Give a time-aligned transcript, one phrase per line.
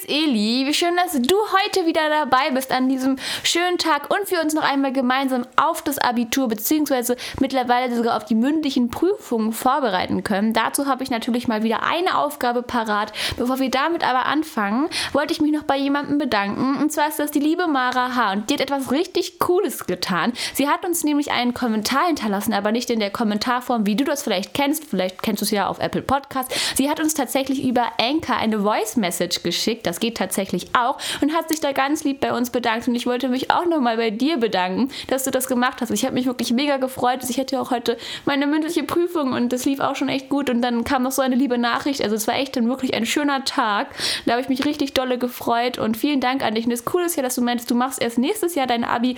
[0.00, 0.66] ist Eli.
[0.66, 4.54] Wie schön, dass du heute wieder dabei bist an diesem schönen Tag und wir uns
[4.54, 7.16] noch einmal gemeinsam auf das Abitur bzw.
[7.40, 10.52] mittlerweile sogar auf die mündlichen Prüfungen vorbereiten können.
[10.52, 13.12] Dazu habe ich natürlich mal wieder eine Aufgabe parat.
[13.36, 16.78] Bevor wir damit aber anfangen, wollte ich mich noch bei jemandem bedanken.
[16.80, 18.32] Und zwar ist das die liebe Mara H.
[18.32, 20.32] Und die hat etwas richtig Cooles getan.
[20.54, 24.22] Sie hat uns nämlich einen Kommentar hinterlassen, aber nicht in der Kommentarform, wie du das
[24.22, 24.84] vielleicht kennst.
[24.84, 26.52] Vielleicht kennst du es ja auf Apple Podcast.
[26.76, 29.86] Sie hat uns tatsächlich über Anchor eine Voice Message geschickt.
[29.90, 30.98] Das geht tatsächlich auch.
[31.20, 32.86] Und hat sich da ganz lieb bei uns bedankt.
[32.86, 35.90] Und ich wollte mich auch nochmal bei dir bedanken, dass du das gemacht hast.
[35.90, 37.20] Ich habe mich wirklich mega gefreut.
[37.28, 40.48] Ich hatte auch heute meine mündliche Prüfung und das lief auch schon echt gut.
[40.48, 42.02] Und dann kam noch so eine liebe Nachricht.
[42.02, 43.88] Also es war echt dann wirklich ein schöner Tag.
[44.26, 45.78] Da habe ich mich richtig dolle gefreut.
[45.78, 46.66] Und vielen Dank an dich.
[46.66, 49.16] Und das Coole ist ja, dass du meinst, du machst erst nächstes Jahr dein Abi.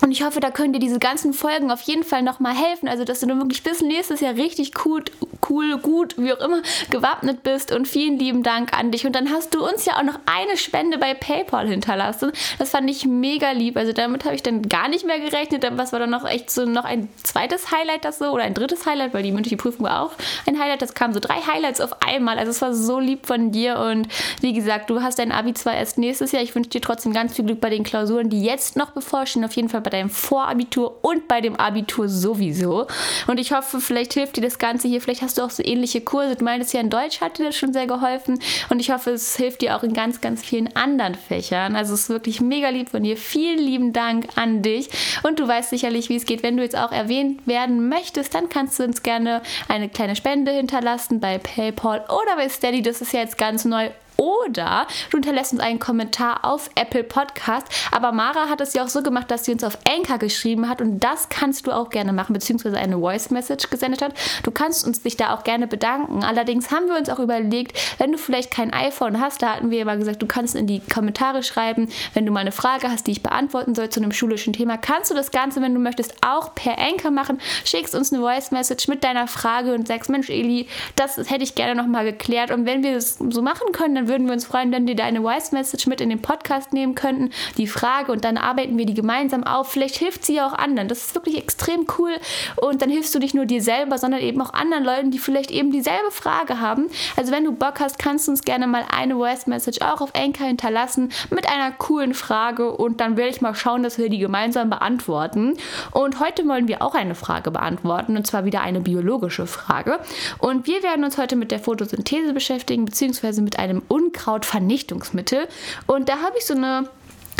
[0.00, 2.88] Und ich hoffe, da können dir diese ganzen Folgen auf jeden Fall nochmal helfen.
[2.88, 5.02] Also, dass du dann wirklich bis nächstes Jahr richtig cool,
[5.48, 7.72] cool, gut, wie auch immer, gewappnet bist.
[7.72, 9.06] Und vielen lieben Dank an dich.
[9.06, 12.32] Und dann hast du uns ja auch noch eine Spende bei PayPal hinterlassen.
[12.58, 13.76] Das fand ich mega lieb.
[13.76, 15.66] Also, damit habe ich dann gar nicht mehr gerechnet.
[15.76, 18.86] Was war dann noch echt so noch ein zweites Highlight, das so, oder ein drittes
[18.86, 20.12] Highlight, weil die mündliche Prüfung war auch
[20.46, 20.82] ein Highlight.
[20.82, 22.38] Das kamen so drei Highlights auf einmal.
[22.38, 23.78] Also, es war so lieb von dir.
[23.78, 24.08] Und
[24.40, 26.42] wie gesagt, du hast dein Abi zwar erst nächstes Jahr.
[26.42, 29.44] Ich wünsche dir trotzdem ganz viel Glück bei den Klausuren, die jetzt noch bevorstehen.
[29.44, 32.86] Auf jeden Fall bei deinem Vorabitur und bei dem Abitur sowieso.
[33.26, 35.00] Und ich hoffe, vielleicht hilft dir das Ganze hier.
[35.00, 36.36] Vielleicht hast du auch so ähnliche Kurse.
[36.36, 38.38] Du meinst ja, in Deutsch hat dir das schon sehr geholfen.
[38.70, 41.76] Und ich hoffe, es hilft dir auch in ganz, ganz vielen anderen Fächern.
[41.76, 43.16] Also es ist wirklich mega lieb von dir.
[43.16, 44.88] Vielen lieben Dank an dich.
[45.22, 46.42] Und du weißt sicherlich, wie es geht.
[46.42, 50.52] Wenn du jetzt auch erwähnt werden möchtest, dann kannst du uns gerne eine kleine Spende
[50.52, 52.82] hinterlassen bei PayPal oder bei Steady.
[52.82, 53.90] Das ist ja jetzt ganz neu
[54.24, 57.66] oder du hinterlässt uns einen Kommentar auf Apple Podcast.
[57.90, 60.80] Aber Mara hat es ja auch so gemacht, dass sie uns auf Anchor geschrieben hat
[60.80, 64.14] und das kannst du auch gerne machen, beziehungsweise eine Voice Message gesendet hat.
[64.42, 66.24] Du kannst uns dich da auch gerne bedanken.
[66.24, 69.82] Allerdings haben wir uns auch überlegt, wenn du vielleicht kein iPhone hast, da hatten wir
[69.82, 73.12] immer gesagt, du kannst in die Kommentare schreiben, wenn du mal eine Frage hast, die
[73.12, 76.54] ich beantworten soll zu einem schulischen Thema, kannst du das Ganze, wenn du möchtest, auch
[76.54, 77.40] per Anchor machen.
[77.64, 81.54] Schickst uns eine Voice Message mit deiner Frage und sagst, Mensch, Eli, das hätte ich
[81.54, 82.50] gerne nochmal geklärt.
[82.50, 84.94] Und wenn wir das so machen können, dann dann würden wir uns freuen, wenn wir
[84.94, 88.86] deine Voice Message mit in den Podcast nehmen könnten, die Frage und dann arbeiten wir
[88.86, 89.72] die gemeinsam auf.
[89.72, 90.86] Vielleicht hilft sie ja auch anderen.
[90.86, 92.12] Das ist wirklich extrem cool
[92.54, 95.50] und dann hilfst du nicht nur dir selber, sondern eben auch anderen Leuten, die vielleicht
[95.50, 96.90] eben dieselbe Frage haben.
[97.16, 100.14] Also wenn du Bock hast, kannst du uns gerne mal eine Voice Message auch auf
[100.14, 104.18] Anchor hinterlassen mit einer coolen Frage und dann werde ich mal schauen, dass wir die
[104.20, 105.56] gemeinsam beantworten.
[105.90, 109.98] Und heute wollen wir auch eine Frage beantworten und zwar wieder eine biologische Frage.
[110.38, 115.48] Und wir werden uns heute mit der Photosynthese beschäftigen, beziehungsweise mit einem Unkrautvernichtungsmittel.
[115.86, 116.88] Und da habe ich so eine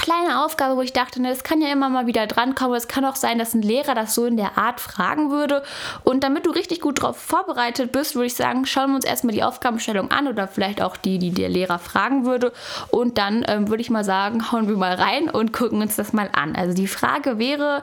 [0.04, 2.76] kleine Aufgabe, wo ich dachte, ne, kann ja immer mal wieder drankommen.
[2.76, 5.62] Es kann auch sein, dass ein Lehrer das so in der Art fragen würde.
[6.02, 9.34] Und damit du richtig gut darauf vorbereitet bist, würde ich sagen, schauen wir uns erstmal
[9.34, 12.52] die Aufgabenstellung an oder vielleicht auch die, die der Lehrer fragen würde.
[12.90, 16.12] Und dann ähm, würde ich mal sagen, hauen wir mal rein und gucken uns das
[16.12, 16.54] mal an.
[16.54, 17.82] Also die Frage wäre,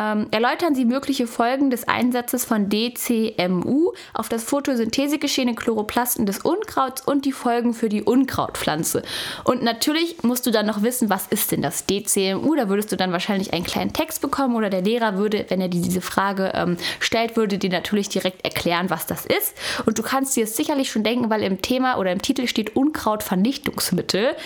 [0.00, 6.38] ähm, erläutern Sie mögliche Folgen des Einsatzes von DCMU auf das Photosynthesegeschehen in Chloroplasten des
[6.38, 9.02] Unkrauts und die Folgen für die Unkrautpflanze.
[9.44, 12.54] Und natürlich musst du dann noch wissen, was ist denn denn das DCMU?
[12.54, 15.68] Da würdest du dann wahrscheinlich einen kleinen Text bekommen oder der Lehrer würde, wenn er
[15.68, 19.54] dir diese Frage ähm, stellt, würde dir natürlich direkt erklären, was das ist.
[19.84, 22.76] Und du kannst dir es sicherlich schon denken, weil im Thema oder im Titel steht
[22.76, 24.36] Unkrautvernichtungsmittel.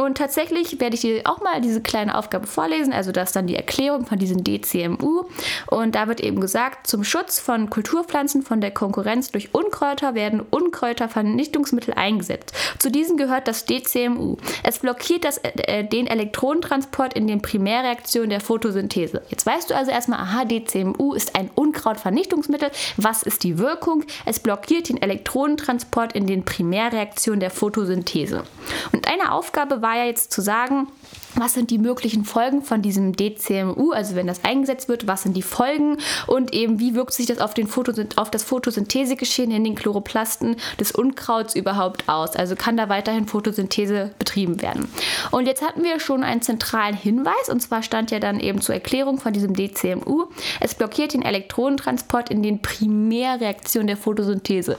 [0.00, 2.92] Und tatsächlich werde ich dir auch mal diese kleine Aufgabe vorlesen.
[2.92, 5.24] Also das ist dann die Erklärung von diesem DCMU.
[5.66, 10.40] Und da wird eben gesagt, zum Schutz von Kulturpflanzen von der Konkurrenz durch Unkräuter werden
[10.40, 12.52] Unkräutervernichtungsmittel eingesetzt.
[12.78, 14.36] Zu diesen gehört das DCMU.
[14.62, 19.22] Es blockiert das, äh, den Elektron Elektrotransport in den Primärreaktionen der Photosynthese.
[19.28, 22.70] Jetzt weißt du also erstmal, aha, DCMU ist ein Unkrautvernichtungsmittel.
[22.96, 24.04] Was ist die Wirkung?
[24.26, 28.44] Es blockiert den Elektronentransport in den Primärreaktionen der Photosynthese.
[28.92, 30.88] Und eine Aufgabe war ja jetzt zu sagen,
[31.34, 35.36] was sind die möglichen Folgen von diesem DCMU, also wenn das eingesetzt wird, was sind
[35.36, 37.68] die Folgen und eben wie wirkt sich das auf, den
[38.16, 42.36] auf das Photosynthesegeschehen in den Chloroplasten des Unkrauts überhaupt aus?
[42.36, 44.88] Also kann da weiterhin Photosynthese betrieben werden.
[45.30, 48.74] Und jetzt hatten wir schon einen zentralen Hinweis und zwar stand ja dann eben zur
[48.74, 50.26] Erklärung von diesem DCMU,
[50.60, 54.76] es blockiert den Elektronentransport in den Primärreaktionen der Photosynthese.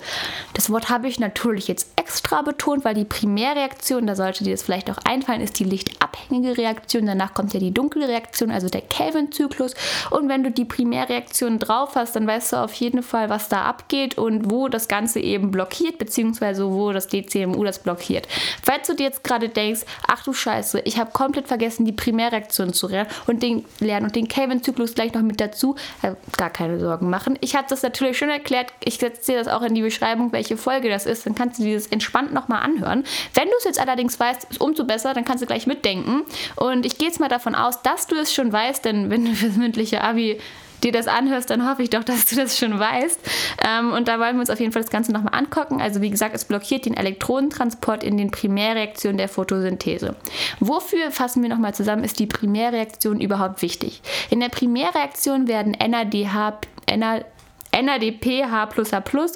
[0.54, 4.64] Das Wort habe ich natürlich jetzt extra betont, weil die Primärreaktion, da sollte dir das
[4.64, 8.70] vielleicht auch einfallen, ist die lichtabhängige helle Reaktion, danach kommt ja die dunkle Reaktion, also
[8.70, 9.74] der Kelvin-Zyklus.
[10.12, 13.64] Und wenn du die Primärreaktion drauf hast, dann weißt du auf jeden Fall, was da
[13.64, 18.28] abgeht und wo das Ganze eben blockiert, beziehungsweise wo das DCMU das blockiert.
[18.62, 22.74] Falls du dir jetzt gerade denkst, ach du Scheiße, ich habe komplett vergessen, die Primärreaktion
[22.74, 26.80] zu lernen und den, lernen und den Kelvin-Zyklus gleich noch mit dazu, äh, gar keine
[26.80, 27.38] Sorgen machen.
[27.42, 30.58] Ich habe das natürlich schon erklärt, ich setze dir das auch in die Beschreibung, welche
[30.58, 33.04] Folge das ist, dann kannst du dieses entspannt nochmal anhören.
[33.34, 36.24] Wenn du es jetzt allerdings weißt, ist umso besser, dann kannst du gleich mitdenken.
[36.56, 39.34] Und ich gehe jetzt mal davon aus, dass du es schon weißt, denn wenn du
[39.36, 40.40] fürs mündliche Abi
[40.84, 43.20] dir das anhörst, dann hoffe ich doch, dass du das schon weißt.
[43.66, 45.82] Ähm, und da wollen wir uns auf jeden Fall das Ganze nochmal angucken.
[45.82, 50.16] Also wie gesagt, es blockiert den Elektronentransport in den Primärreaktionen der Photosynthese.
[50.60, 54.02] Wofür, fassen wir nochmal zusammen, ist die Primärreaktion überhaupt wichtig?
[54.30, 56.60] In der Primärreaktion werden NADH,
[56.90, 57.26] NADH
[57.74, 58.70] NADP, H++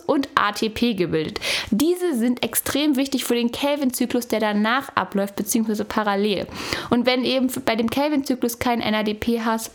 [0.06, 1.40] und ATP gebildet.
[1.72, 6.48] Diese sind extrem wichtig für den Kelvin-Zyklus, der danach abläuft, beziehungsweise parallel.
[6.90, 9.70] Und wenn eben bei dem Kelvin-Zyklus kein NADP, H++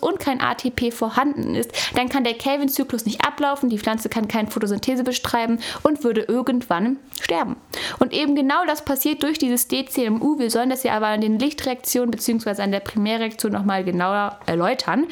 [0.00, 4.50] und kein ATP vorhanden ist, dann kann der Kelvin-Zyklus nicht ablaufen, die Pflanze kann keine
[4.50, 7.56] Photosynthese bestreiben und würde irgendwann sterben.
[7.98, 10.38] Und eben genau das passiert durch dieses DCMU.
[10.38, 12.62] Wir sollen das ja aber an den Lichtreaktionen bzw.
[12.62, 15.06] an der Primärreaktion nochmal genauer erläutern.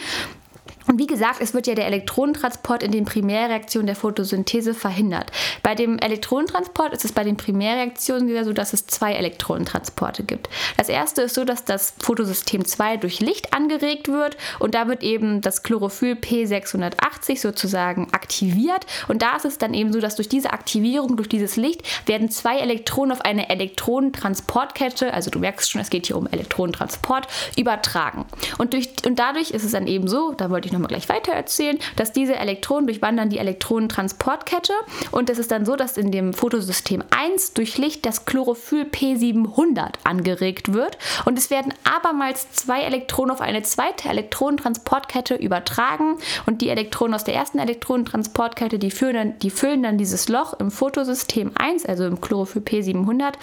[0.90, 5.30] Und wie gesagt, es wird ja der Elektronentransport in den Primärreaktionen der Photosynthese verhindert.
[5.62, 10.48] Bei dem Elektronentransport ist es bei den Primärreaktionen wieder so, dass es zwei Elektronentransporte gibt.
[10.76, 15.04] Das erste ist so, dass das Photosystem 2 durch Licht angeregt wird und da wird
[15.04, 20.28] eben das Chlorophyll P680 sozusagen aktiviert und da ist es dann eben so, dass durch
[20.28, 25.80] diese Aktivierung, durch dieses Licht werden zwei Elektronen auf eine Elektronentransportkette, also du merkst schon,
[25.80, 28.24] es geht hier um Elektronentransport, übertragen.
[28.58, 31.08] Und, durch, und dadurch ist es dann eben so, da wollte ich noch nochmal gleich
[31.08, 34.72] weiter erzählen, dass diese Elektronen durchwandern die Elektronentransportkette.
[35.10, 39.94] Und es ist dann so, dass in dem Photosystem 1 durch Licht das Chlorophyll P700
[40.04, 40.98] angeregt wird.
[41.24, 46.18] Und es werden abermals zwei Elektronen auf eine zweite Elektronentransportkette übertragen.
[46.46, 50.54] Und die Elektronen aus der ersten Elektronentransportkette, die füllen dann, die füllen dann dieses Loch
[50.58, 53.34] im Photosystem 1, also im Chlorophyll P700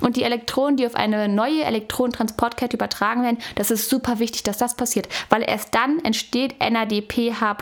[0.00, 4.58] und die Elektronen, die auf eine neue Elektronentransportkette übertragen werden, das ist super wichtig, dass
[4.58, 7.54] das passiert, weil erst dann entsteht NADPH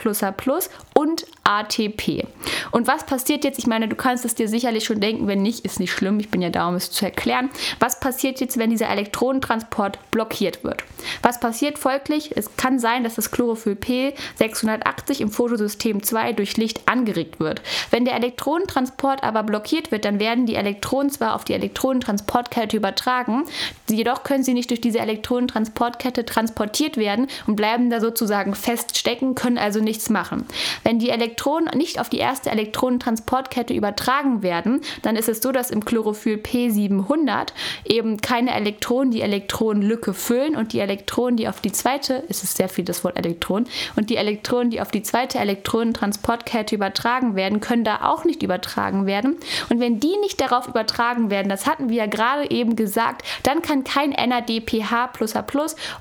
[0.94, 2.24] und ATP.
[2.70, 3.58] Und was passiert jetzt?
[3.58, 6.20] Ich meine, du kannst es dir sicherlich schon denken, wenn nicht, ist nicht schlimm.
[6.20, 7.50] Ich bin ja da, um es zu erklären.
[7.80, 10.84] Was passiert jetzt, wenn dieser Elektronentransport blockiert wird?
[11.22, 12.36] Was passiert folglich?
[12.36, 17.60] Es kann sein, dass das Chlorophyll P680 im Photosystem 2 durch Licht angeregt wird.
[17.90, 23.44] Wenn der Elektronentransport aber blockiert wird, dann werden die Elektronen zwar auf die Elektronentransportkette übertragen,
[23.90, 29.58] jedoch können sie nicht durch diese Elektronentransportkette transportiert werden und bleiben da sozusagen feststecken, können
[29.58, 30.46] also nichts machen.
[30.84, 35.50] Wenn die Elektronen Elektronen nicht auf die erste Elektronentransportkette übertragen werden, dann ist es so,
[35.50, 37.48] dass im Chlorophyll P700
[37.86, 42.58] eben keine Elektronen die Elektronenlücke füllen und die Elektronen, die auf die zweite, es ist
[42.58, 43.64] sehr viel das Wort Elektron,
[43.96, 49.06] und die Elektronen, die auf die zweite Elektronentransportkette übertragen werden, können da auch nicht übertragen
[49.06, 49.36] werden.
[49.70, 53.62] Und wenn die nicht darauf übertragen werden, das hatten wir ja gerade eben gesagt, dann
[53.62, 55.12] kann kein NADPH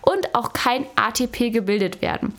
[0.01, 2.33] und auch kein ATP gebildet werden.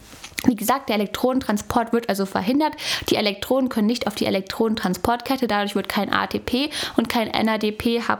[0.47, 2.73] Wie gesagt, der Elektronentransport wird also verhindert.
[3.09, 8.19] Die Elektronen können nicht auf die Elektronentransportkette, dadurch wird kein ATP und kein NADP H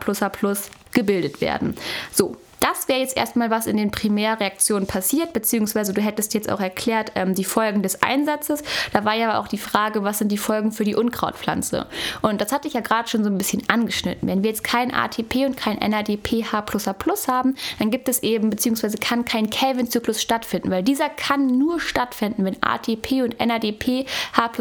[0.93, 1.75] gebildet werden.
[2.13, 6.61] So, das wäre jetzt erstmal, was in den Primärreaktionen passiert, beziehungsweise du hättest jetzt auch
[6.61, 8.63] erklärt ähm, die Folgen des Einsatzes.
[8.93, 11.87] Da war ja auch die Frage, was sind die Folgen für die Unkrautpflanze?
[12.21, 14.29] Und das hatte ich ja gerade schon so ein bisschen angeschnitten.
[14.29, 16.53] Wenn wir jetzt kein ATP und kein NADPH
[17.29, 22.45] haben, dann gibt es eben, beziehungsweise kann kein Kelvin-Zyklus stattfinden, weil dieser kann nur stattfinden,
[22.45, 24.53] wenn ATP und NADPH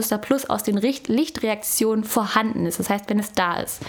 [0.48, 2.80] aus den Lichtreaktionen vorhanden ist.
[2.80, 3.81] Das heißt, wenn es da ist.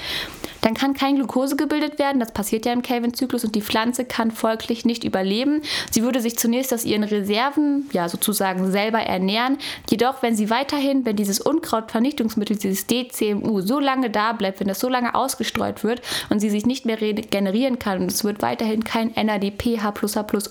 [0.61, 4.31] Dann kann kein Glucose gebildet werden, das passiert ja im Kelvin-Zyklus und die Pflanze kann
[4.31, 5.63] folglich nicht überleben.
[5.91, 9.59] Sie würde sich zunächst aus ihren Reserven, ja sozusagen selber ernähren.
[9.91, 14.81] Jedoch, wenn sie weiterhin, wenn dieses Unkrautvernichtungsmittel, dieses DCMU so lange da bleibt, wenn das
[14.81, 18.85] so lange ausgestreut wird und sie sich nicht mehr regenerieren kann und es wird weiterhin
[18.85, 19.93] kein NADP, H++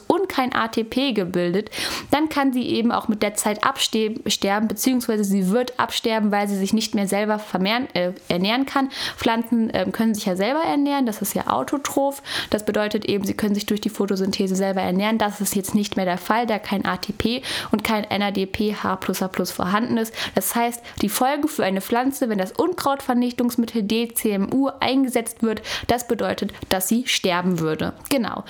[0.08, 1.70] und kein ATP gebildet,
[2.12, 6.58] dann kann sie eben auch mit der Zeit absterben, beziehungsweise sie wird absterben, weil sie
[6.58, 8.90] sich nicht mehr selber vermehren, äh, ernähren kann.
[9.18, 12.22] Pflanzen äh, können sich ja selber ernähren, das ist ja autotroph.
[12.50, 15.18] Das bedeutet eben, sie können sich durch die Photosynthese selber ernähren.
[15.18, 19.00] Das ist jetzt nicht mehr der Fall, da kein ATP und kein NADP H++
[19.46, 20.14] vorhanden ist.
[20.36, 26.54] Das heißt, die Folgen für eine Pflanze, wenn das Unkrautvernichtungsmittel DCMU eingesetzt wird, das bedeutet,
[26.70, 27.94] dass sie sterben würde.
[28.12, 28.44] Genau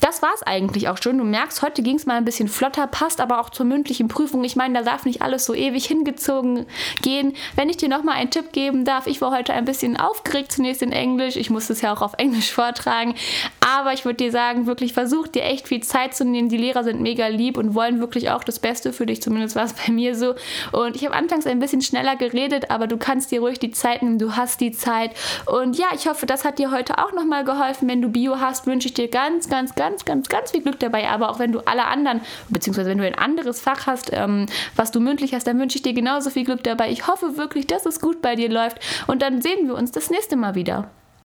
[0.00, 1.18] das war es eigentlich auch schon.
[1.18, 4.42] Du merkst, heute ging es mal ein bisschen flotter, passt aber auch zur mündlichen Prüfung.
[4.44, 6.66] Ich meine, da darf nicht alles so ewig hingezogen
[7.02, 7.34] gehen.
[7.54, 10.82] Wenn ich dir nochmal einen Tipp geben darf, ich war heute ein bisschen aufgeregt, zunächst
[10.82, 11.36] in Englisch.
[11.36, 13.14] Ich musste es ja auch auf Englisch vortragen.
[13.60, 16.48] Aber ich würde dir sagen, wirklich versuch dir echt viel Zeit zu nehmen.
[16.48, 19.20] Die Lehrer sind mega lieb und wollen wirklich auch das Beste für dich.
[19.20, 20.34] Zumindest war es bei mir so.
[20.72, 24.02] Und ich habe anfangs ein bisschen schneller geredet, aber du kannst dir ruhig die Zeit
[24.02, 24.18] nehmen.
[24.18, 25.12] Du hast die Zeit.
[25.46, 27.88] Und ja, ich hoffe, das hat dir heute auch nochmal geholfen.
[27.88, 31.08] Wenn du Bio hast, wünsche ich dir ganz, ganz, ganz, ganz, ganz viel Glück dabei.
[31.08, 34.90] Aber auch wenn du alle anderen, beziehungsweise wenn du ein anderes Fach hast, ähm, was
[34.90, 36.90] du mündlich hast, dann wünsche ich dir genauso viel Glück dabei.
[36.90, 38.78] Ich hoffe wirklich, dass es gut bei dir läuft.
[39.06, 40.90] Und dann sehen wir uns das nächste Mal wieder.